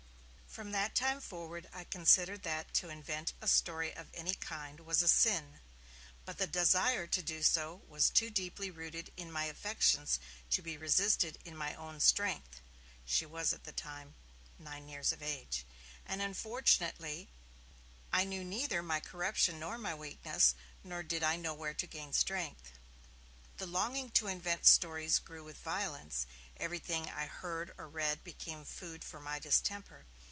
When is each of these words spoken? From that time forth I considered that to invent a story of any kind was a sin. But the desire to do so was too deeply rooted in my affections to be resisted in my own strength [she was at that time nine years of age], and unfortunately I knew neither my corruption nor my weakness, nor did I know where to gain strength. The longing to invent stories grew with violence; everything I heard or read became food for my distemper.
From 0.59 0.71
that 0.73 0.95
time 0.95 1.21
forth 1.21 1.65
I 1.71 1.85
considered 1.85 2.43
that 2.43 2.73
to 2.73 2.89
invent 2.89 3.31
a 3.39 3.47
story 3.47 3.95
of 3.95 4.09
any 4.13 4.33
kind 4.33 4.81
was 4.81 5.01
a 5.01 5.07
sin. 5.07 5.61
But 6.25 6.39
the 6.39 6.45
desire 6.45 7.07
to 7.07 7.21
do 7.21 7.41
so 7.41 7.83
was 7.87 8.09
too 8.09 8.29
deeply 8.29 8.69
rooted 8.69 9.13
in 9.15 9.31
my 9.31 9.45
affections 9.45 10.19
to 10.49 10.61
be 10.61 10.75
resisted 10.75 11.37
in 11.45 11.55
my 11.55 11.73
own 11.75 12.01
strength 12.01 12.59
[she 13.05 13.25
was 13.25 13.53
at 13.53 13.63
that 13.63 13.77
time 13.77 14.13
nine 14.59 14.89
years 14.89 15.13
of 15.13 15.21
age], 15.23 15.65
and 16.05 16.21
unfortunately 16.21 17.29
I 18.11 18.25
knew 18.25 18.43
neither 18.43 18.83
my 18.83 18.99
corruption 18.99 19.57
nor 19.57 19.77
my 19.77 19.95
weakness, 19.95 20.53
nor 20.83 21.01
did 21.01 21.23
I 21.23 21.37
know 21.37 21.53
where 21.53 21.73
to 21.75 21.87
gain 21.87 22.11
strength. 22.11 22.73
The 23.55 23.67
longing 23.67 24.09
to 24.11 24.27
invent 24.27 24.65
stories 24.65 25.17
grew 25.17 25.45
with 25.45 25.55
violence; 25.59 26.27
everything 26.57 27.09
I 27.09 27.25
heard 27.27 27.73
or 27.77 27.87
read 27.87 28.25
became 28.25 28.65
food 28.65 29.05
for 29.05 29.21
my 29.21 29.39
distemper. 29.39 30.07